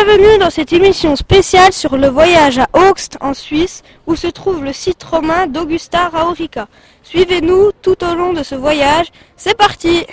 [0.00, 4.62] Bienvenue dans cette émission spéciale sur le voyage à Augst en Suisse où se trouve
[4.62, 6.68] le site romain d'Augusta Raurica.
[7.02, 9.08] Suivez-nous tout au long de ce voyage.
[9.36, 10.06] C'est parti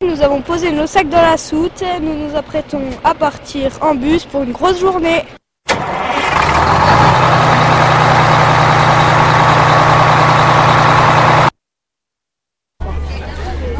[0.00, 1.84] Nous avons posé nos sacs dans la soute.
[2.02, 5.22] Nous nous apprêtons à partir en bus pour une grosse journée.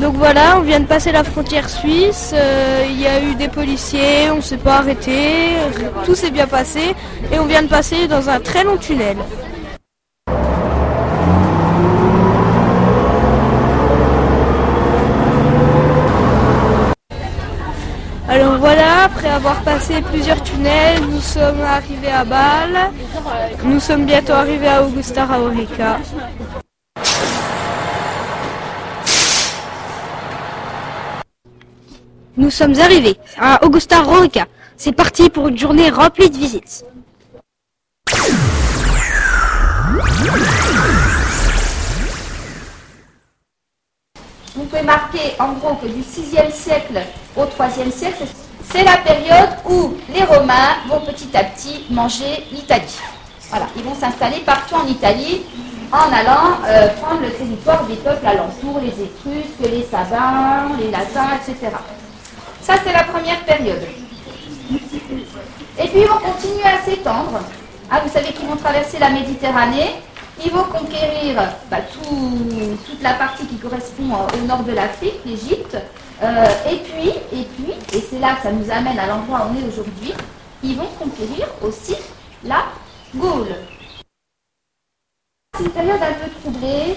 [0.00, 3.48] Donc voilà, on vient de passer la frontière suisse, euh, il y a eu des
[3.48, 5.54] policiers, on ne s'est pas arrêté,
[6.04, 6.94] tout s'est bien passé
[7.32, 9.16] et on vient de passer dans un très long tunnel.
[18.28, 22.90] Alors voilà, après avoir passé plusieurs tunnels, nous sommes arrivés à Bâle,
[23.64, 26.00] nous sommes bientôt arrivés à Augusta Raurica.
[32.38, 34.44] Nous sommes arrivés à Augusta Raurica.
[34.76, 36.84] C'est parti pour une journée remplie de visites.
[44.54, 47.00] Vous pouvez marquer en gros que du 6e siècle
[47.36, 48.24] au 3e siècle,
[48.70, 52.98] c'est la période où les Romains vont petit à petit manger l'Italie.
[53.48, 55.46] Voilà, ils vont s'installer partout en Italie
[55.90, 61.38] en allant euh, prendre le territoire des peuples alentours, les Étrusques, les Sabins, les Latins,
[61.40, 61.76] etc.
[62.66, 63.82] Ça, c'est la première période.
[65.78, 67.40] Et puis, ils vont continuer à s'étendre.
[67.90, 69.94] Ah, vous savez qu'ils vont traverser la Méditerranée.
[70.44, 71.36] Ils vont conquérir
[71.70, 75.76] bah, tout- toute la partie qui correspond au nord de l'Afrique, l'Égypte.
[76.22, 79.54] Euh, et puis, et puis, et c'est là que ça nous amène à l'endroit où
[79.54, 80.12] on est aujourd'hui,
[80.62, 81.94] ils vont conquérir aussi
[82.42, 82.64] la
[83.14, 83.54] Gaule.
[85.56, 86.96] C'est une période un peu troublée.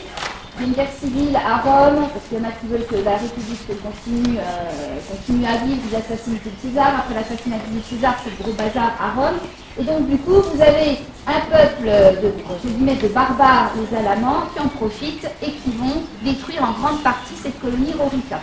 [0.61, 3.65] Une guerre civile à Rome, parce qu'il y en a qui veulent que la République
[3.81, 6.99] continue, euh, continue à vivre, ils assassinent Jules César.
[6.99, 9.37] Après l'assassinat de César, c'est le gros bazar à Rome.
[9.80, 15.30] Et donc, du coup, vous avez un peuple de, barbares, les Alamans, qui en profitent
[15.42, 18.41] et qui vont détruire en grande partie cette colonie Rorica.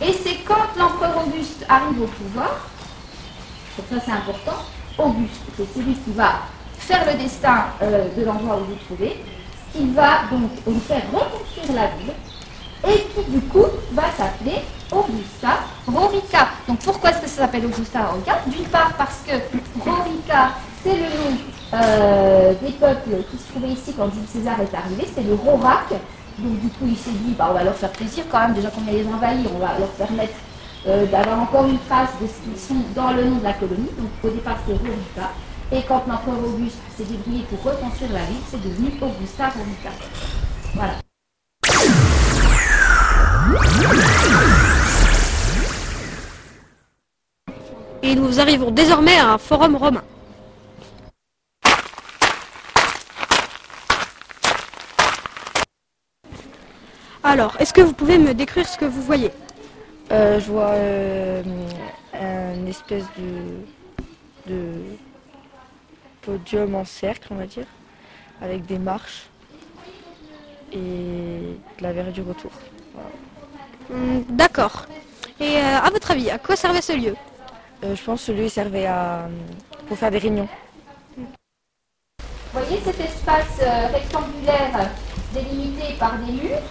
[0.00, 2.68] Et c'est quand l'empereur Auguste arrive au pouvoir,
[3.76, 4.62] donc ça c'est important,
[4.96, 6.40] Auguste, c'est celui qui va
[6.78, 9.22] faire le destin euh, de l'endroit où vous trouvez,
[9.74, 10.50] qui va donc
[10.86, 12.14] faire reconstruire la ville,
[12.86, 14.62] et qui du coup va s'appeler
[14.92, 16.48] Augusta Rorica.
[16.68, 19.32] Donc pourquoi est-ce que ça s'appelle Augusta Rorica D'une part parce que
[19.80, 20.50] Rorica,
[20.82, 21.36] c'est le nom
[21.74, 25.90] euh, des peuples qui se trouvaient ici quand Jules César est arrivé, c'est le Rorac.
[26.38, 28.68] Donc du coup il s'est dit, bah, on va leur faire plaisir quand même, déjà
[28.68, 30.34] qu'on les envahis, on va leur permettre
[30.86, 33.90] euh, d'avoir encore une trace de ce qu'ils sont dans le nom de la colonie.
[33.98, 35.32] Donc au départ c'était Rorica.
[35.72, 39.90] Et quand l'empereur Auguste s'est débrouillé pour reconstruire la ville, c'est devenu Augusta Rorica.
[40.74, 40.94] Voilà.
[48.02, 50.04] Et nous arrivons désormais à un forum romain.
[57.22, 59.30] Alors, est-ce que vous pouvez me décrire ce que vous voyez?
[60.12, 61.42] Euh, je vois euh,
[62.54, 64.74] une espèce de, de
[66.24, 67.66] podium en cercle, on va dire,
[68.40, 69.26] avec des marches
[70.72, 70.76] et
[71.78, 72.52] de la verdure autour.
[73.90, 74.86] Hmm, D'accord.
[75.40, 77.14] Et euh, à votre avis, à quoi servait ce lieu?
[77.82, 79.28] Euh, je pense que ce lieu servait à,
[79.86, 80.48] pour faire des réunions.
[81.16, 84.90] Vous voyez cet espace euh, rectangulaire
[85.32, 86.62] délimité par des murs?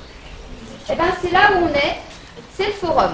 [0.90, 1.98] Eh bien, c'est là où on est.
[2.56, 3.12] C'est le forum.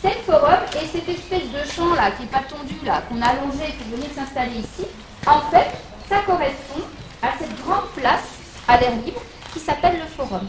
[0.00, 3.20] C'est le forum et cette espèce de champ là qui n'est pas tondu là, qu'on
[3.20, 4.86] a allongé pour venir s'installer ici,
[5.26, 5.66] en fait,
[6.08, 6.82] ça correspond
[7.20, 8.38] à cette grande place
[8.68, 9.20] à l'air libre
[9.52, 10.46] qui s'appelle le forum.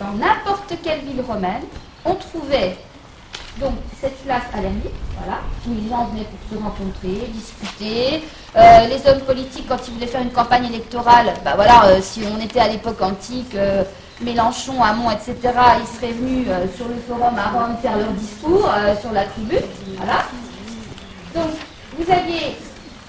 [0.00, 1.62] Dans n'importe quelle ville romaine,
[2.04, 2.76] on trouvait
[3.58, 8.24] donc cette place à l'air libre, voilà, les gens venaient pour se rencontrer, discuter.
[8.56, 12.22] Euh, les hommes politiques, quand ils voulaient faire une campagne électorale, bah voilà, euh, si
[12.26, 13.84] on était à l'époque antique, euh,
[14.20, 15.36] Mélenchon, Hamon, etc.,
[15.80, 19.24] ils seraient venus euh, sur le forum à Rome faire leur discours euh, sur la
[19.24, 19.62] tribune,
[19.96, 20.24] voilà.
[21.34, 21.50] Donc,
[21.98, 22.56] vous aviez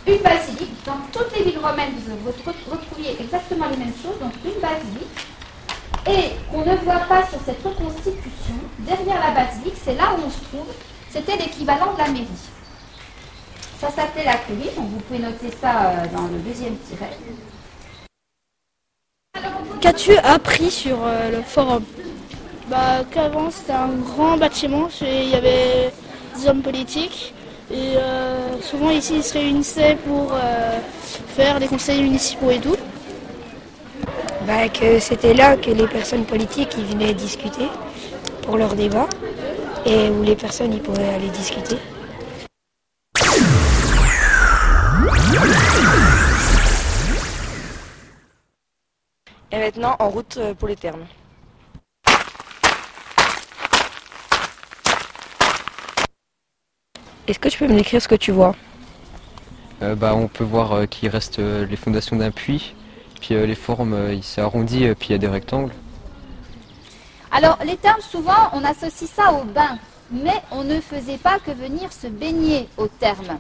[0.08, 0.72] une basilique.
[0.86, 4.18] Dans toutes les villes romaines, vous re- retrouviez exactement les mêmes choses.
[4.22, 5.28] Donc, une basilique.
[6.08, 10.30] Et qu'on ne voit pas sur cette reconstitution, derrière la basilique, c'est là où on
[10.32, 10.68] se trouve,
[11.12, 12.28] c'était l'équivalent de la mairie.
[13.80, 17.18] Ça s'appelait la curie, donc vous pouvez noter ça euh, dans le deuxième tiret.
[19.82, 21.84] Qu'as-tu appris sur euh, le forum?
[22.70, 25.92] Bah, qu'avant c'était un grand bâtiment, il y avait
[26.38, 27.34] des hommes politiques.
[27.72, 30.78] Et euh, souvent ici ils se réunissaient pour euh,
[31.36, 32.76] faire des conseils municipaux et tout.
[34.46, 37.66] Bah, que c'était là que les personnes politiques ils venaient discuter
[38.44, 39.08] pour leur débat
[39.88, 41.78] et où les personnes ils pouvaient aller discuter.
[49.62, 51.06] Maintenant, en route euh, pour les termes.
[57.28, 58.56] Est-ce que tu peux me décrire ce que tu vois?
[59.84, 62.74] Euh, bah, on peut voir euh, qu'il reste euh, les fondations d'un puits,
[63.22, 65.74] puis euh, les formes, euh, il s'est arrondi, euh, puis il y a des rectangles.
[67.32, 69.78] Alors, les termes, souvent, on associe ça au bain,
[70.10, 73.38] mais on ne faisait pas que venir se baigner au terme.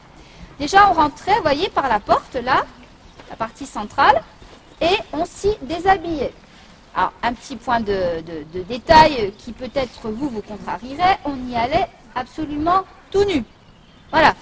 [0.59, 2.63] Déjà, on rentrait, vous voyez, par la porte, là,
[3.29, 4.21] la partie centrale,
[4.81, 6.33] et on s'y déshabillait.
[6.95, 8.21] Alors, un petit point de,
[8.53, 13.43] de- détail qui peut-être vous vous contrarierait, on y allait absolument tout nu.
[14.11, 14.33] Voilà.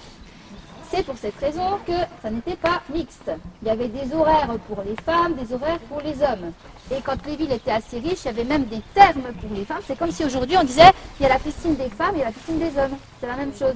[0.90, 3.30] C'est pour cette raison que ça n'était pas mixte.
[3.62, 6.50] Il y avait des horaires pour les femmes, des horaires pour les hommes.
[6.90, 9.64] Et quand les villes étaient assez riches, il y avait même des termes pour les
[9.64, 9.82] femmes.
[9.86, 10.90] C'est comme si aujourd'hui on disait
[11.20, 12.96] il y a la piscine des femmes et la piscine des hommes.
[13.20, 13.74] C'est la même chose.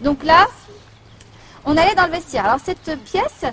[0.00, 0.46] Donc là,
[1.66, 2.46] on allait dans le vestiaire.
[2.46, 3.44] Alors cette pièce,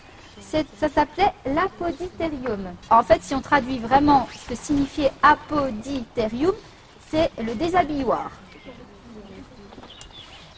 [0.78, 2.68] ça s'appelait l'apoditerium.
[2.90, 6.54] En fait, si on traduit vraiment ce que signifiait apoditerium,
[7.10, 8.32] c'est le déshabilloir.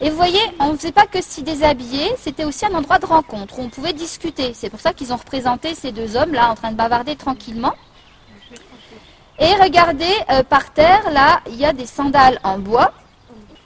[0.00, 3.06] Et vous voyez, on ne faisait pas que s'y déshabiller, c'était aussi un endroit de
[3.06, 4.52] rencontre où on pouvait discuter.
[4.52, 7.74] C'est pour ça qu'ils ont représenté ces deux hommes là en train de bavarder tranquillement.
[9.38, 12.92] Et regardez, euh, par terre, là, il y a des sandales en bois.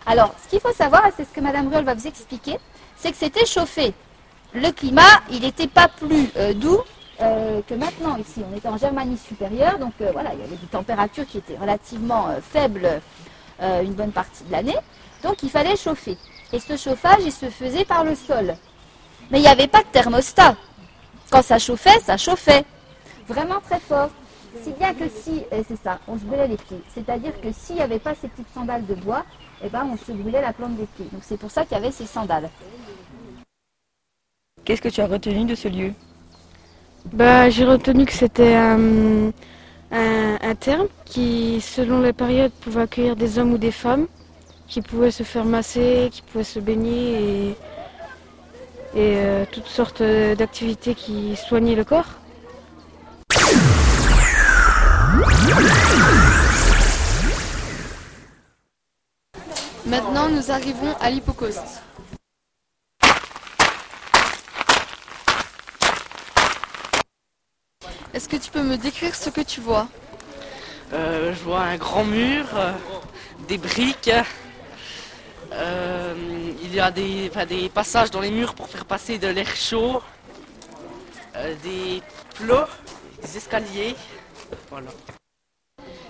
[0.07, 2.59] Alors, ce qu'il faut savoir, et c'est ce que Madame Ruel va vous expliquer,
[2.97, 3.93] c'est que c'était chauffé.
[4.53, 6.81] Le climat, il n'était pas plus euh, doux
[7.21, 8.43] euh, que maintenant ici.
[8.51, 11.57] On était en Germanie supérieure, donc euh, voilà, il y avait des températures qui étaient
[11.57, 13.01] relativement faibles
[13.63, 14.77] une bonne partie de l'année.
[15.23, 16.17] Donc il fallait chauffer.
[16.51, 18.57] Et ce chauffage, il se faisait par le sol.
[19.31, 20.57] Mais il n'y avait pas de thermostat.
[21.31, 22.65] Quand ça chauffait, ça chauffait.
[23.29, 24.09] Vraiment très fort.
[24.63, 26.81] Si bien que si, c'est ça, on se brûlait les pieds.
[26.95, 29.25] C'est-à-dire que s'il n'y avait pas ces petites sandales de bois,
[29.63, 31.09] eh ben, on se brûlait la plante des pieds.
[31.13, 32.49] Donc c'est pour ça qu'il y avait ces sandales.
[34.71, 35.93] Qu'est-ce que tu as retenu de ce lieu
[37.13, 39.33] Bah, j'ai retenu que c'était euh,
[39.91, 44.07] un, un terme qui, selon les périodes, pouvait accueillir des hommes ou des femmes,
[44.69, 47.57] qui pouvaient se faire masser, qui pouvaient se baigner et, et
[49.17, 52.07] euh, toutes sortes d'activités qui soignaient le corps.
[59.85, 61.83] Maintenant, nous arrivons à l'hypocauste.
[68.15, 69.89] Est-ce que tu peux me décrire ce que tu vois
[70.93, 72.73] Euh, je vois un grand mur, euh,
[73.49, 74.11] des briques.
[75.53, 76.15] euh,
[76.63, 79.55] il y a des, enfin, des passages dans les murs pour faire passer de l'air
[79.55, 80.03] chaud.
[81.37, 82.03] euh, des
[82.35, 82.67] plots,
[83.23, 83.95] des escaliers.
[84.69, 84.91] Voilà.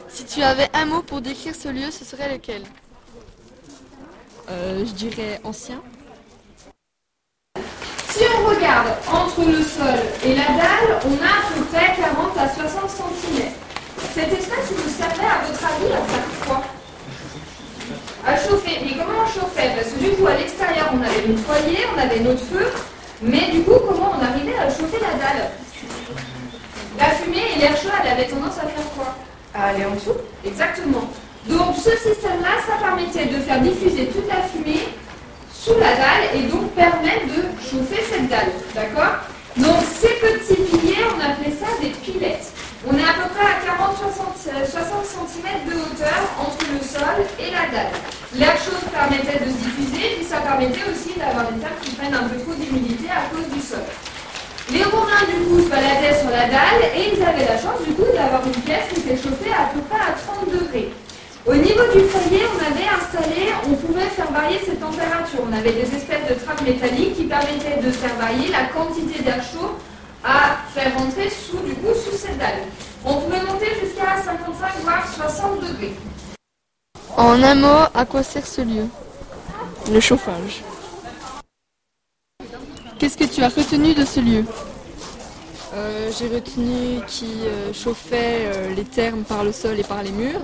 [0.08, 2.62] Si tu avais un mot pour décrire ce lieu, ce serait lequel?
[4.48, 5.82] Euh, je dirais ancien.
[8.10, 12.36] Si on regarde entre le sol et la dalle, on a à peu près 40
[12.36, 13.48] à 60 cm.
[14.14, 16.62] Cet espace, il nous servait à votre avis à faire quoi?
[18.26, 18.80] À chauffer.
[18.82, 19.70] Mais comment on chauffait?
[19.76, 22.66] Parce que du coup, à l'extérieur, on avait notre foyer, on avait notre feu.
[23.22, 25.50] Mais du coup, comment on arrivait à chauffer la dalle?
[26.98, 29.14] La fumée et l'air chaud, elle avait tendance à faire quoi?
[29.54, 31.08] À aller en dessous Exactement.
[31.46, 34.88] Donc ce système-là, ça permettait de faire diffuser toute la fumée
[35.52, 38.50] sous la dalle et donc permettre de chauffer cette dalle.
[38.74, 39.22] D'accord?
[39.56, 42.50] Donc ces petits piliers, on appelait ça des pilettes.
[42.88, 47.68] On est à peu près à 40-60 cm de hauteur entre le sol et la
[47.70, 47.92] dalle.
[48.34, 52.14] L'air chaud permettait de se diffuser, puis ça permettait aussi d'avoir des tables qui prennent
[52.14, 53.84] un peu trop d'humidité à cause du sol.
[54.72, 57.92] Les Romains, du coup, se baladaient sur la dalle et ils avaient la chance, du
[57.92, 60.90] coup, d'avoir une pièce qui chauffée à peu près à 30 degrés.
[61.46, 65.40] Au niveau du foyer, on avait installé, on pouvait faire varier ces températures.
[65.48, 69.42] On avait des espèces de trappes métalliques qui permettaient de faire varier la quantité d'air
[69.42, 69.70] chaud
[70.22, 72.60] à faire rentrer sous, du coup, sous cette dalle.
[73.06, 75.94] On pouvait monter jusqu'à 55 voire 60 degrés.
[77.16, 78.86] En un mot, à quoi sert ce lieu?
[79.90, 80.62] Le chauffage.
[82.98, 84.44] Qu'est-ce que tu as retenu de ce lieu?
[85.72, 90.10] Euh, J'ai retenu qui euh, chauffait euh, les thermes par le sol et par les
[90.10, 90.42] murs,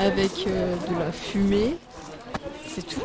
[0.00, 1.76] avec euh, de la fumée.
[2.66, 3.02] C'est tout.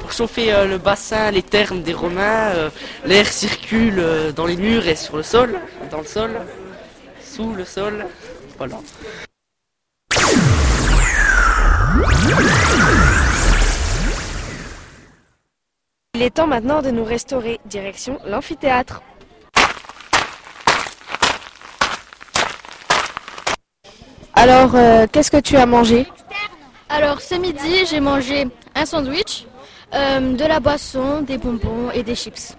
[0.00, 2.70] Pour chauffer euh, le bassin, les thermes des Romains, euh,
[3.04, 5.58] l'air circule euh, dans les murs et sur le sol,
[5.90, 6.30] dans le sol,
[7.20, 8.06] sous le sol.
[8.56, 8.76] Voilà.
[16.14, 19.02] Il est temps maintenant de nous restaurer, direction l'amphithéâtre.
[24.38, 26.06] Alors, euh, qu'est-ce que tu as mangé
[26.90, 29.46] Alors, ce midi, j'ai mangé un sandwich,
[29.94, 32.54] euh, de la boisson, des bonbons et des chips.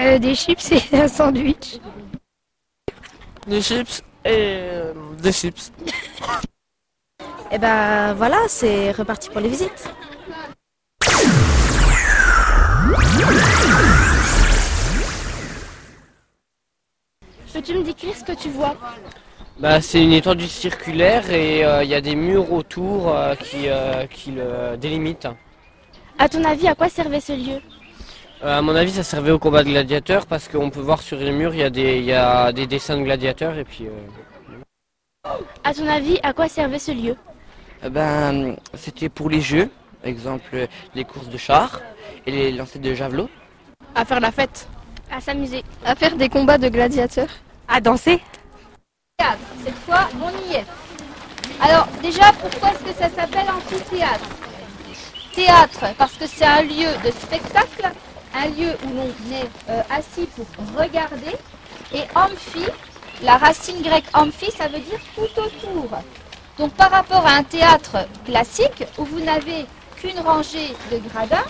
[0.00, 1.78] Euh, des chips et un sandwich.
[3.46, 5.70] Des chips et euh, des chips.
[7.52, 9.88] Et ben voilà, c'est reparti pour les visites.
[17.52, 18.74] Peux-tu me décrire ce que tu vois?
[19.62, 23.68] Bah, c'est une étendue circulaire et euh, il y a des murs autour euh, qui,
[23.68, 25.28] euh, qui le délimitent.
[26.18, 27.60] À ton avis, à quoi servait ce lieu?
[28.42, 31.16] Euh, à mon avis, ça servait au combat de gladiateurs parce qu'on peut voir sur
[31.16, 33.86] les murs, il y, a des- il y a des dessins de gladiateurs et puis...
[33.86, 35.30] euh,
[35.62, 37.14] À ton avis, à quoi servait ce lieu?
[37.88, 39.70] Ben, c'était pour les jeux,
[40.02, 40.66] exemple
[40.96, 41.80] les courses de chars
[42.26, 43.28] et les lancers de javelot.
[43.94, 44.66] À faire la fête.
[45.08, 45.62] À s'amuser.
[45.84, 47.28] À faire des combats de gladiateurs.
[47.68, 48.20] À danser.
[49.64, 50.66] Cette fois, on y est.
[51.60, 54.28] Alors, déjà, pourquoi est-ce que ça s'appelle amphithéâtre?
[55.34, 57.90] Théâtre, parce que c'est un lieu de spectacle,
[58.34, 61.36] un lieu où l'on est euh, assis pour regarder.
[61.94, 62.66] Et amphi,
[63.22, 65.88] la racine grecque amphi, ça veut dire tout autour.
[66.58, 71.44] Donc, par rapport à un théâtre classique, où vous n'avez qu'une rangée de gradins,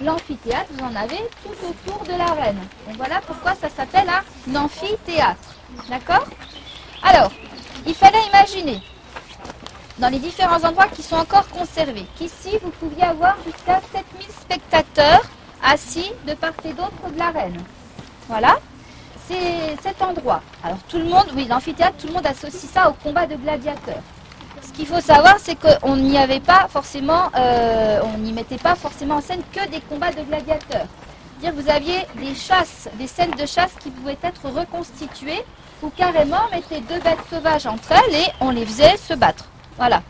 [0.00, 2.60] l'amphithéâtre, vous en avez tout autour de l'arène.
[2.86, 5.54] Donc, voilà pourquoi ça s'appelle un amphithéâtre.
[5.90, 6.24] D'accord?
[7.02, 7.30] Alors,
[7.86, 8.82] il fallait imaginer,
[9.98, 15.22] dans les différents endroits qui sont encore conservés, qu'ici, vous pouviez avoir jusqu'à 7000 spectateurs
[15.62, 17.58] assis de part et d'autre de l'arène.
[18.28, 18.58] Voilà,
[19.26, 20.42] c'est cet endroit.
[20.62, 24.02] Alors, tout le monde, oui, l'amphithéâtre, tout le monde associe ça au combat de gladiateurs.
[24.62, 28.74] Ce qu'il faut savoir, c'est qu'on n'y avait pas forcément, euh, on n'y mettait pas
[28.74, 30.86] forcément en scène que des combats de gladiateurs.
[31.42, 35.44] Que vous aviez des chasses, des scènes de chasse qui pouvaient être reconstituées
[35.82, 39.44] ou carrément on mettait deux bêtes sauvages entre elles et on les faisait se battre.
[39.76, 40.02] Voilà.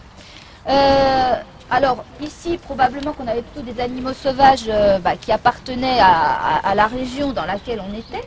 [0.69, 1.35] Euh,
[1.71, 6.71] alors ici, probablement qu'on avait plutôt des animaux sauvages euh, bah, qui appartenaient à, à-
[6.71, 8.27] à la région dans laquelle on était.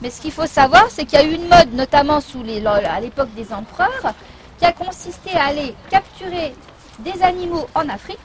[0.00, 2.64] Mais ce qu'il faut savoir, c'est qu'il y a eu une mode, notamment sous les,
[2.66, 4.14] à l'époque des empereurs,
[4.58, 6.54] qui a consisté à aller capturer
[7.00, 8.18] des animaux en Afrique.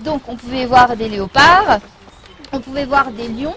[0.00, 1.78] Donc on pouvait voir des léopards,
[2.52, 3.54] on pouvait voir des lions,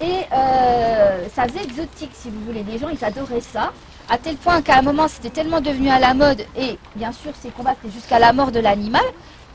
[0.00, 2.62] et euh, ça faisait exotique, si vous voulez.
[2.62, 3.72] Les gens, ils adoraient ça.
[4.08, 7.32] À tel point qu'à un moment, c'était tellement devenu à la mode, et bien sûr,
[7.40, 9.04] ces combats, c'était jusqu'à la mort de l'animal,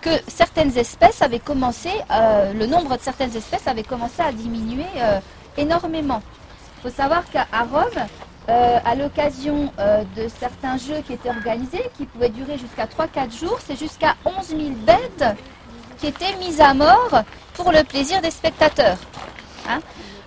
[0.01, 4.86] que certaines espèces avaient commencé, euh, le nombre de certaines espèces avait commencé à diminuer
[4.98, 5.20] euh,
[5.58, 6.22] énormément.
[6.77, 8.05] Il faut savoir qu'à Rome,
[8.48, 9.72] à l'occasion
[10.15, 14.50] de certains jeux qui étaient organisés, qui pouvaient durer jusqu'à 3-4 jours, c'est jusqu'à 11
[14.50, 15.25] 000 bêtes
[15.98, 17.24] qui étaient mises à mort
[17.55, 18.97] pour le plaisir des spectateurs.
[19.67, 19.79] Hein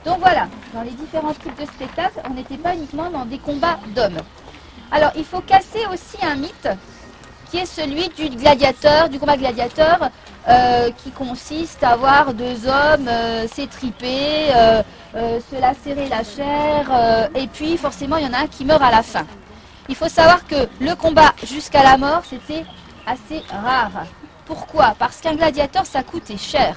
[0.05, 3.79] donc voilà, dans les différents types de spectacles, on n'était pas uniquement dans des combats
[3.95, 4.19] d'hommes.
[4.91, 6.69] Alors il faut casser aussi un mythe
[7.51, 10.11] qui est celui du gladiateur, du combat gladiateur,
[10.49, 14.83] euh, qui consiste à voir deux hommes euh, s'étriper, euh,
[15.15, 18.91] se lacérer la chair, et puis forcément il y en a un qui meurt à
[18.91, 19.27] la fin.
[19.89, 22.65] Il faut savoir que le combat jusqu'à la mort, c'était
[23.07, 24.05] assez rare.
[24.47, 24.95] Pourquoi?
[24.99, 26.77] Parce qu'un gladiateur, ça coûtait cher.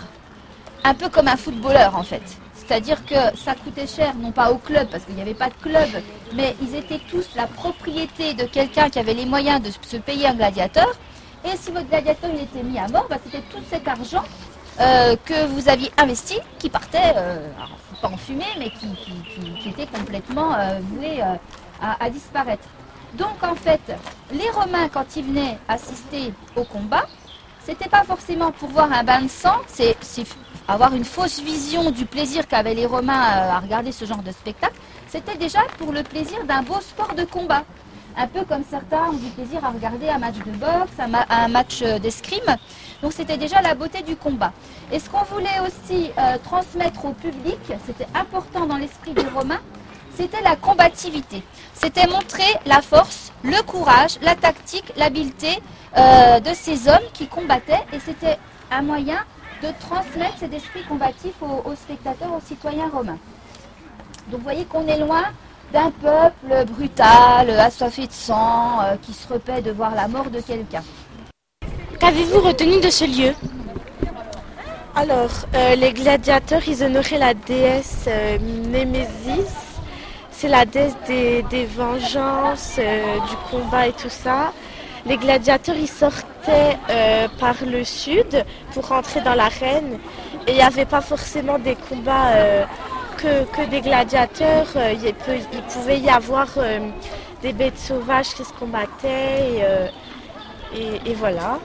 [0.84, 2.24] Un peu comme un footballeur en fait.
[2.56, 5.56] C'est-à-dire que ça coûtait cher, non pas au club, parce qu'il n'y avait pas de
[5.62, 5.90] club,
[6.34, 10.28] mais ils étaient tous la propriété de quelqu'un qui avait les moyens de se payer
[10.28, 10.88] un gladiateur.
[11.44, 14.24] Et si votre gladiateur il était mis à mort, bah, c'était tout cet argent
[14.80, 17.50] euh, que vous aviez investi qui partait, euh,
[18.02, 21.22] pas en fumée, mais qui, était complètement euh, voué
[21.82, 22.64] à, disparaître.
[23.18, 23.82] Donc en fait,
[24.32, 27.06] les Romains, quand ils venaient assister au combat,
[27.66, 29.98] c'était pas forcément pour voir un bain de sang, c'est
[30.68, 34.32] avoir une fausse vision du plaisir qu'avaient les Romains euh, à regarder ce genre de
[34.32, 34.76] spectacle.
[35.08, 37.64] C'était déjà pour le plaisir d'un beau sport de combat.
[38.18, 41.26] Un peu comme certains ont du plaisir à regarder un match de boxe, un, ma-
[41.30, 42.56] un match euh, d'escrime.
[43.02, 44.52] Donc c'était déjà la beauté du combat.
[44.92, 49.62] Et ce qu'on voulait aussi euh, transmettre au public, c'était important dans l'esprit des Romains,
[50.16, 51.42] c'était la combativité.
[51.74, 55.62] C'était montrer la force, le courage, la tactique, l'habileté
[55.96, 57.84] de ces hommes qui combattaient.
[57.92, 58.38] Et c'était
[58.70, 59.18] un moyen
[59.62, 63.20] de transmettre cet esprit combatif aux, aux spectateurs, aux citoyens romains.
[64.28, 65.24] Donc vous voyez qu'on est loin
[65.74, 70.42] d'un peuple brutal, assoiffé de sang, euh, qui se repaît de voir la mort de
[70.42, 70.84] quelqu'un.
[72.00, 73.34] Qu'avez-vous retenu de ce lieu?
[74.96, 79.56] Alors, euh, les gladiateurs, ils honoraient la déesse euh, Némésis.
[80.32, 84.52] C'est la déesse des, des vengeances, euh, du combat et tout ça.
[85.06, 89.98] Les gladiateurs, ils sortaient euh, par le sud pour rentrer dans l'arène.
[90.48, 92.64] Et il n'y avait pas forcément des combats euh,
[93.18, 94.68] que, que des gladiateurs.
[94.76, 96.80] Euh, Il, peut- il pouvait y avoir euh,
[97.42, 99.54] des bêtes sauvages qui se combattaient.
[99.56, 99.88] Et, euh,
[100.76, 101.60] et- et voilà.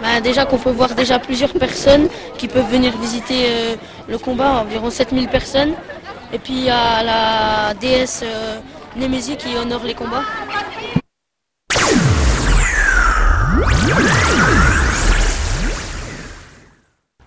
[0.00, 3.76] Bah, déjà qu'on peut voir déjà plusieurs personnes qui peuvent venir visiter euh,
[4.08, 5.74] le combat, environ 7000 personnes.
[6.32, 8.58] Et puis il y a la déesse euh,
[8.96, 10.24] Némésie qui honore les combats.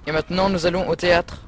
[0.08, 1.42] Et maintenant, nous allons au théâtre.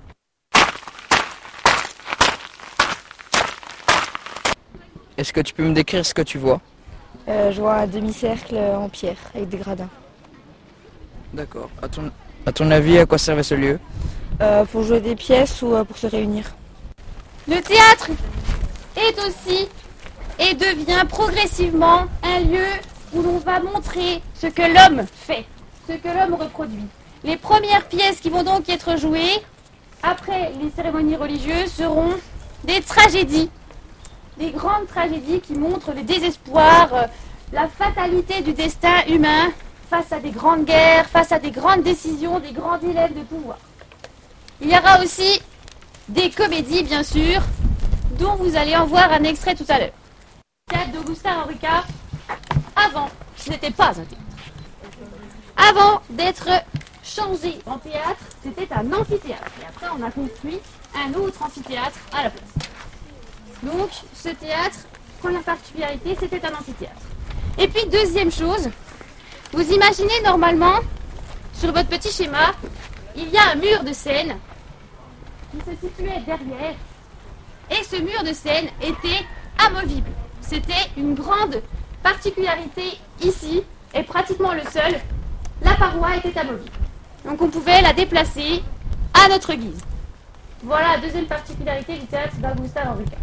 [5.17, 6.59] Est-ce que tu peux me décrire ce que tu vois?
[7.27, 9.89] Euh, je vois un demi-cercle en pierre avec des gradins.
[11.33, 11.69] D'accord.
[11.81, 12.11] À ton,
[12.45, 13.79] à ton avis, à quoi servait ce lieu?
[14.41, 16.45] Euh, pour jouer des pièces ou euh, pour se réunir?
[17.47, 18.09] Le théâtre
[18.95, 19.67] est aussi
[20.39, 22.67] et devient progressivement un lieu
[23.13, 25.45] où l'on va montrer ce que l'homme fait,
[25.87, 26.87] ce que l'homme reproduit.
[27.23, 29.41] Les premières pièces qui vont donc être jouées
[30.03, 32.13] après les cérémonies religieuses seront
[32.63, 33.49] des tragédies,
[34.37, 37.03] des grandes tragédies qui montrent le désespoir, euh,
[37.51, 39.51] la fatalité du destin humain
[39.89, 43.57] face à des grandes guerres, face à des grandes décisions, des grands dilemmes de pouvoir.
[44.61, 45.41] Il y aura aussi
[46.09, 47.41] des comédies, bien sûr,
[48.19, 49.91] dont vous allez en voir un extrait tout à l'heure.
[50.69, 51.83] Théâtre d'Augustin Henrica,
[52.75, 54.15] avant, ce n'était pas un théâtre.
[55.55, 56.49] Avant d'être
[57.07, 59.51] changé en théâtre, c'était un amphithéâtre.
[59.61, 60.59] Et après, on a construit
[60.95, 62.53] un autre amphithéâtre à la place.
[63.63, 64.79] Donc, ce théâtre,
[65.19, 67.01] première particularité, c'était un amphithéâtre.
[67.57, 68.69] Et puis, deuxième chose,
[69.53, 70.79] vous imaginez normalement,
[71.53, 72.53] sur votre petit schéma,
[73.15, 74.35] il y a un mur de scène
[75.51, 76.75] qui se situait derrière.
[77.71, 79.25] Et ce mur de scène était
[79.57, 80.11] amovible.
[80.41, 81.61] C'était une grande
[82.03, 84.99] particularité ici, et pratiquement le seul.
[85.63, 86.76] La paroi était amovible.
[87.27, 88.63] Donc on pouvait la déplacer
[89.13, 89.81] à notre guise.
[90.63, 93.17] Voilà la deuxième particularité du théâtre d'Augusta Henrica.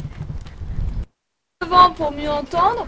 [1.62, 2.86] Devant pour mieux entendre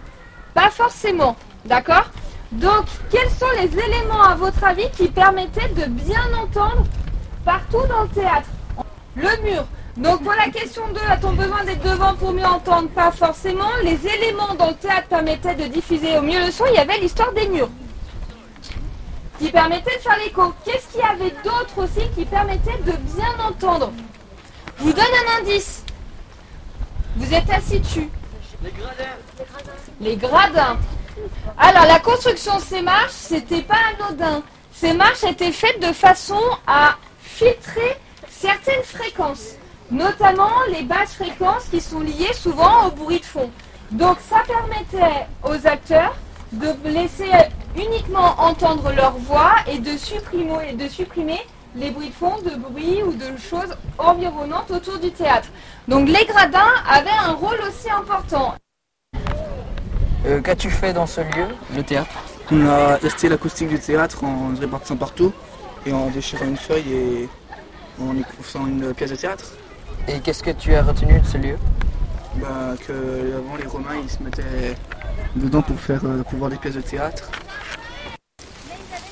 [0.53, 2.11] Pas forcément, d'accord?
[2.53, 6.85] Donc, quels sont les éléments à votre avis qui permettaient de bien entendre
[7.45, 8.49] partout dans le théâtre?
[9.17, 9.65] Le mur.
[9.97, 12.91] Donc pour la question 2, a-t-on besoin d'être devant pour mieux entendre?
[12.91, 13.71] Pas forcément.
[13.83, 16.65] Les éléments dans le théâtre permettaient de diffuser au mieux le son.
[16.69, 17.71] Il y avait l'histoire des murs
[19.39, 20.55] qui permettait de faire l'écho.
[20.65, 23.93] Qu'est-ce qu'il y avait d'autre aussi qui permettait de bien entendre
[24.79, 25.85] Je vous donne un indice.
[27.17, 28.11] Vous êtes assis dessus.
[30.01, 30.79] Les gradins.
[31.59, 34.43] Alors, la construction de ces marches, c'était pas anodin.
[34.73, 37.97] Ces marches étaient faites de façon à filtrer
[38.29, 39.53] certaines fréquences,
[39.91, 43.51] notamment les basses fréquences qui sont liées souvent au bruit de fond.
[43.91, 46.15] Donc, ça permettait aux acteurs
[46.57, 47.31] de laisser
[47.77, 51.41] uniquement entendre leur voix et de supprimer, de supprimer
[51.75, 55.49] les bruits de fond, de bruit ou de choses environnantes autour du théâtre.
[55.87, 58.55] Donc les gradins avaient un rôle aussi important.
[60.27, 62.17] Euh, Qu'as-tu fait dans ce lieu, le théâtre?
[62.51, 65.33] On a testé l'acoustique du théâtre en se répartissant partout
[65.85, 67.29] et en déchirant une feuille et
[68.01, 69.45] en faisant une pièce de théâtre.
[70.09, 71.59] Et qu'est-ce que tu as retenu de ce lieu?
[72.37, 74.77] Bah, que avant les Romains ils se mettaient
[75.37, 77.31] dedans pour faire euh, pour voir des pièces de théâtre.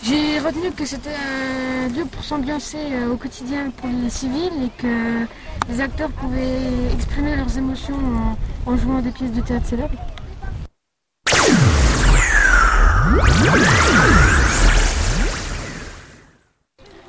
[0.03, 4.83] J'ai retenu que c'était un lieu pour s'ambiancer euh, au quotidien pour les civils et
[4.83, 5.27] que
[5.69, 7.97] les acteurs pouvaient exprimer leurs émotions
[8.67, 9.99] en, en jouant des pièces de théâtre célèbres.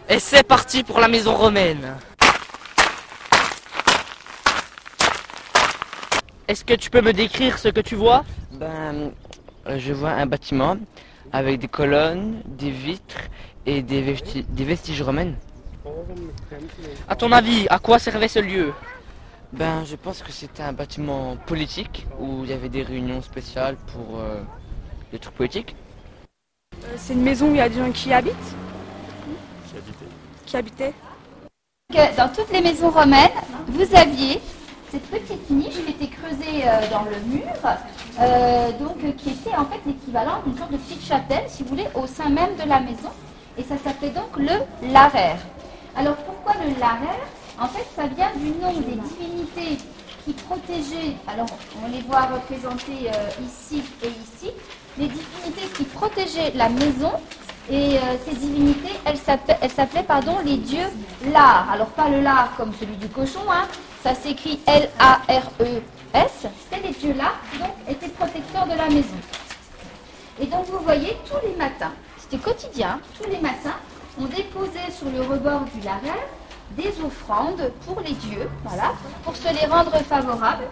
[0.08, 1.96] Et c'est parti pour la maison romaine.
[6.48, 8.24] Est-ce que tu peux me décrire ce que tu vois?
[8.60, 9.12] Ben,
[9.68, 10.78] euh, je vois un bâtiment
[11.32, 13.20] avec des colonnes, des vitres
[13.66, 15.36] et des, vesti- des vestiges romaines.
[17.08, 18.74] À ton avis, à quoi servait ce lieu?
[19.54, 23.76] Ben, je pense que c'était un bâtiment politique où il y avait des réunions spéciales
[23.88, 24.42] pour euh,
[25.12, 25.76] des trucs politiques.
[26.98, 28.56] C'est une maison où il y a des gens qui y habitent
[30.46, 30.94] Qui habitaient?
[31.92, 33.32] Que dans toutes les maisons romaines,
[33.68, 34.42] vous aviez
[34.96, 37.44] cette petite niche qui était creusée euh, dans le mur,
[38.22, 41.70] euh, donc euh, qui était en fait l'équivalent d'une sorte de petite chapelle, si vous
[41.70, 43.10] voulez, au sein même de la maison.
[43.58, 45.38] Et ça s'appelait donc le laraire.
[45.98, 47.26] Alors pourquoi le laraire
[47.60, 49.84] En fait, ça vient du nom des divinités
[50.24, 51.48] qui protégeaient, alors
[51.84, 53.10] on les voit représentées
[53.46, 54.52] ici et ici,
[54.98, 57.12] les divinités qui protégeaient la maison
[57.70, 60.88] et euh, ces divinités, elles s'appelaient, pardon, les dieux
[61.32, 61.68] lard.
[61.72, 63.68] Alors pas le lard comme celui du cochon, hein.
[64.04, 66.32] ça s'écrit L-A-R-E-S.
[66.42, 69.18] C'était les dieux lard qui donc étaient protecteurs de la maison.
[70.40, 73.78] Et donc vous voyez, tous les matins, c'était quotidien, tous les matins,
[74.20, 76.28] on déposait sur le rebord du laraire
[76.72, 80.68] des offrandes pour les dieux, voilà, pour se les rendre favorables.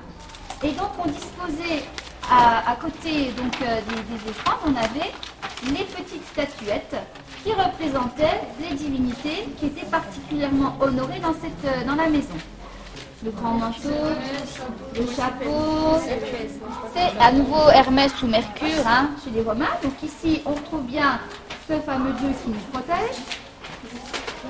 [0.64, 1.84] Et donc on disposait
[2.30, 5.12] à, à côté donc, euh, des, des offrandes, on avait
[5.68, 6.96] les petites statuettes
[7.44, 12.36] qui représentaient les divinités qui étaient particulièrement honorées dans, cette, euh, dans la maison.
[13.24, 13.90] Le grand manteau,
[14.96, 15.98] le chapeau,
[16.94, 19.70] c'est à nouveau Hermès ou Mercure hein, chez les Romains.
[19.82, 21.20] Donc ici, on retrouve bien
[21.70, 23.16] ce fameux Dieu qui nous protège.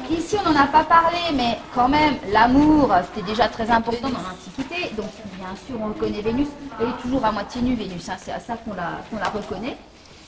[0.09, 4.19] Ici, on n'en a pas parlé, mais quand même, l'amour, c'était déjà très important dans
[4.19, 4.91] l'Antiquité.
[4.95, 6.47] Donc, bien sûr, on reconnaît Vénus.
[6.81, 8.09] Elle est toujours à moitié nue, Vénus.
[8.09, 9.77] hein, c'est à ça qu'on la, qu'on la reconnaît.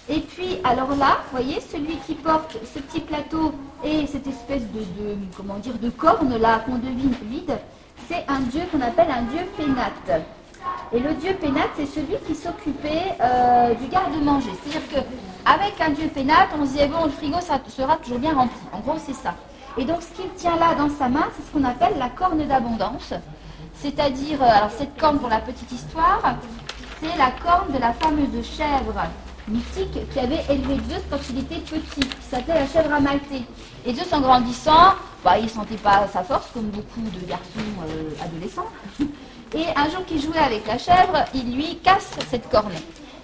[0.08, 4.62] Et puis, alors là, vous voyez, celui qui porte ce petit plateau et cette espèce
[4.72, 4.86] de,
[5.36, 7.58] comment dire, de corne là qu'on devine vide,
[8.08, 10.22] c'est un dieu qu'on appelle un dieu pénate.
[10.94, 14.52] Et le dieu pénate, c'est celui qui s'occupait euh, du garde-manger.
[14.64, 18.36] C'est-à-dire qu'avec un dieu pénate, on se disait, bon, le frigo ça sera toujours bien
[18.36, 18.58] rempli.
[18.74, 19.34] En gros, c'est ça.
[19.76, 22.46] Et donc, ce qu'il tient là dans sa main, c'est ce qu'on appelle la corne
[22.46, 23.14] d'abondance.
[23.74, 26.22] C'est-à-dire, euh, alors cette corne, pour la petite histoire,
[27.02, 28.94] c'est la corne de la fameuse chèvre
[29.48, 33.44] mythique qui avait élevé Zeus quand il était petit, qui s'appelait la chèvre amaltée.
[33.86, 37.44] Et Zeus, en grandissant, bah, il sentait pas sa force, comme beaucoup de garçons
[37.88, 38.70] euh, adolescents.
[39.54, 42.74] Et un jour qu'il jouait avec la chèvre, il lui casse cette corne.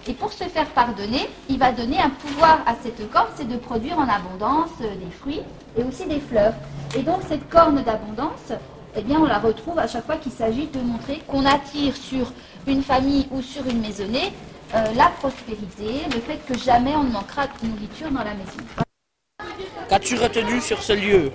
[0.07, 3.57] Et pour se faire pardonner, il va donner un pouvoir à cette corne, c'est de
[3.57, 5.41] produire en abondance euh, des fruits
[5.77, 6.53] et aussi des fleurs.
[6.95, 8.51] Et donc cette corne d'abondance,
[8.95, 12.31] eh bien on la retrouve à chaque fois qu'il s'agit de montrer qu'on attire sur
[12.67, 14.33] une famille ou sur une maisonnée
[14.73, 18.57] euh, la prospérité, le fait que jamais on ne manquera de nourriture dans la maison.
[19.89, 21.31] Qu'as-tu retenu sur ce lieu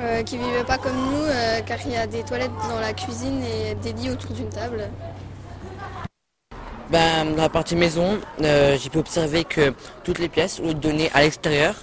[0.00, 2.92] Euh, qui vivait pas comme nous, euh, car il y a des toilettes dans la
[2.92, 4.88] cuisine et des lits autour d'une table.
[6.90, 9.74] Ben, dans la partie maison, euh, j'ai pu observer que
[10.04, 11.74] toutes les pièces, au lieu de donner à l'extérieur,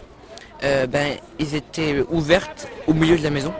[0.64, 3.54] euh, ben, ils étaient ouvertes au milieu de la maison.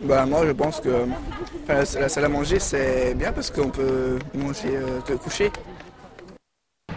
[0.00, 1.06] Bah moi je pense que
[1.64, 5.50] enfin, la salle à manger c'est bien parce qu'on peut manger euh, te coucher.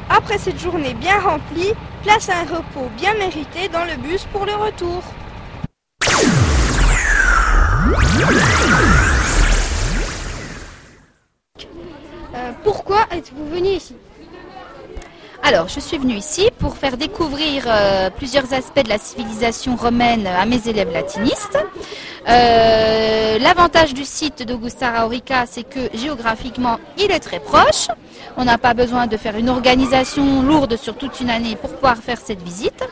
[0.09, 4.45] Après cette journée bien remplie, place à un repos bien mérité dans le bus pour
[4.45, 5.01] le retour.
[12.35, 13.95] Euh, pourquoi êtes-vous venu ici?
[15.53, 20.25] Alors, je suis venue ici pour faire découvrir euh, plusieurs aspects de la civilisation romaine
[20.25, 21.57] à mes élèves latinistes.
[22.29, 27.89] Euh, L'avantage du site d'Augusta Raurica, c'est que géographiquement, il est très proche.
[28.37, 31.97] On n'a pas besoin de faire une organisation lourde sur toute une année pour pouvoir
[31.97, 32.83] faire cette visite.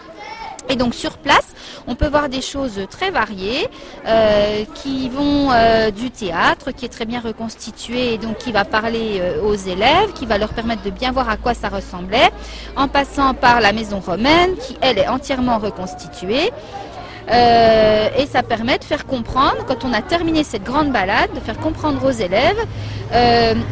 [0.70, 1.48] Et donc sur place,
[1.88, 3.68] on peut voir des choses très variées
[4.06, 8.66] euh, qui vont euh, du théâtre, qui est très bien reconstitué et donc qui va
[8.66, 12.30] parler euh, aux élèves, qui va leur permettre de bien voir à quoi ça ressemblait,
[12.76, 16.52] en passant par la maison romaine, qui elle est entièrement reconstituée.
[17.32, 21.60] Et ça permet de faire comprendre, quand on a terminé cette grande balade, de faire
[21.60, 22.58] comprendre aux élèves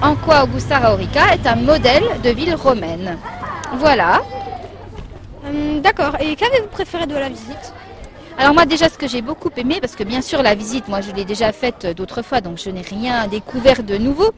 [0.04, 3.18] en quoi Augusta Raurica est un modèle de ville romaine.
[3.80, 4.22] Voilà.
[5.50, 6.18] Hum, D'accord.
[6.20, 7.74] Et qu'avez-vous préféré de la visite?
[8.40, 11.02] Alors moi déjà ce que j'ai beaucoup aimé, parce que bien sûr la visite, moi
[11.02, 14.30] je l'ai déjà faite euh, d'autres fois, donc je n'ai rien découvert de nouveau.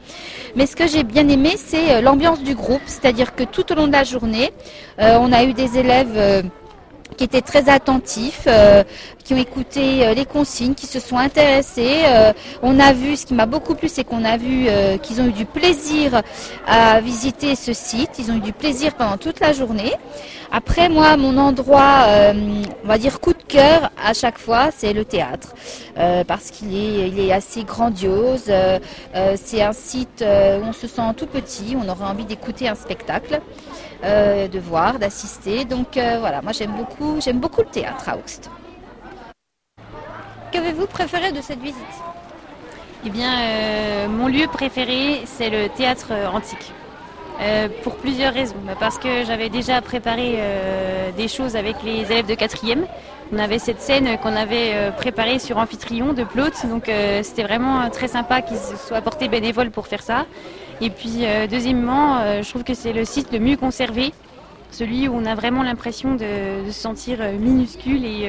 [0.56, 3.74] Mais ce que j'ai bien aimé, c'est euh, l'ambiance du groupe, c'est-à-dire que tout au
[3.74, 4.52] long de la journée,
[5.00, 6.42] euh, on a eu des élèves euh,
[7.18, 8.84] qui étaient très attentifs, euh,
[9.30, 12.02] qui ont écouté euh, les consignes, qui se sont intéressés.
[12.04, 15.20] Euh, on a vu, ce qui m'a beaucoup plu, c'est qu'on a vu euh, qu'ils
[15.20, 16.22] ont eu du plaisir
[16.66, 18.18] à visiter ce site.
[18.18, 19.92] Ils ont eu du plaisir pendant toute la journée.
[20.50, 25.04] Après, moi, mon endroit, on va dire coup de cœur à chaque fois, c'est le
[25.04, 25.54] théâtre,
[26.26, 28.50] parce qu'il est, assez grandiose.
[29.36, 33.40] C'est un site où on se sent tout petit, on aurait envie d'écouter un spectacle,
[34.02, 35.64] de voir, d'assister.
[35.64, 38.50] Donc voilà, moi j'aime beaucoup, j'aime beaucoup le théâtre à Auxte.
[40.52, 41.76] Qu'avez-vous préféré de cette visite?
[43.06, 46.72] Eh bien, euh, mon lieu préféré, c'est le théâtre euh, antique.
[47.40, 48.56] Euh, pour plusieurs raisons.
[48.66, 50.38] Bah, Parce que j'avais déjà préparé
[51.16, 52.84] des choses avec les élèves de quatrième.
[53.32, 56.90] On avait cette scène qu'on avait préparée sur Amphitryon de Plaute, donc
[57.22, 60.26] c'était vraiment très sympa qu'ils se soient portés bénévoles pour faire ça.
[60.82, 64.12] Et puis deuxièmement, je trouve que c'est le site le mieux conservé,
[64.70, 68.28] celui où on a vraiment l'impression de, de se sentir minuscule et,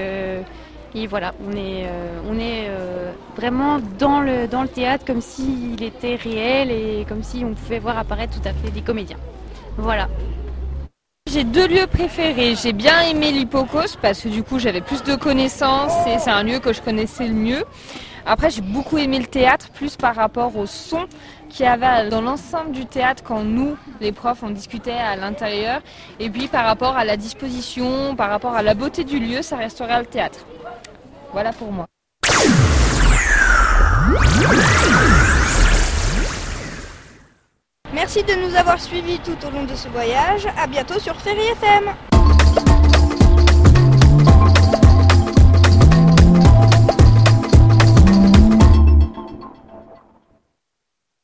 [0.94, 6.16] et voilà, on est, euh, euh, vraiment dans le, dans le théâtre comme s'il était
[6.16, 9.18] réel et comme si on pouvait voir apparaître tout à fait des comédiens.
[9.78, 10.10] Voilà.
[11.30, 12.56] J'ai deux lieux préférés.
[12.56, 16.44] J'ai bien aimé l'Hippocos parce que du coup j'avais plus de connaissances et c'est un
[16.44, 17.64] lieu que je connaissais le mieux.
[18.26, 21.08] Après j'ai beaucoup aimé le théâtre plus par rapport au son
[21.48, 25.82] qu'il y avait dans l'ensemble du théâtre quand nous, les profs, on discutait à l'intérieur.
[26.20, 29.56] Et puis par rapport à la disposition, par rapport à la beauté du lieu, ça
[29.56, 30.46] restera le théâtre.
[31.34, 31.86] Voilà pour moi.
[37.94, 40.48] Merci de nous avoir suivis tout au long de ce voyage.
[40.58, 42.11] À bientôt sur Ferry FM.